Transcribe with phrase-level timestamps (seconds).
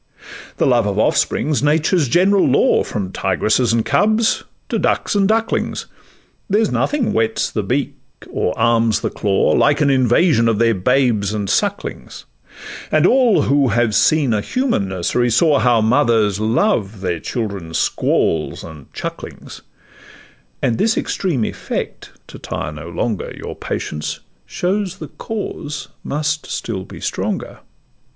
[0.57, 5.27] The love of offspring 's nature's general law, From tigresses and cubs to ducks and
[5.27, 5.85] ducklings;
[6.49, 7.93] There's nothing whets the beak,
[8.27, 12.25] or arms the claw Like an invasion of their babes and sucklings;
[12.91, 18.63] And all who have seen a human nursery, saw How mothers love their children's squalls
[18.63, 19.61] and chucklings;
[20.63, 26.85] This strong extreme effect (to tire no longer Your patience) shows the cause must still
[26.85, 27.59] be stronger.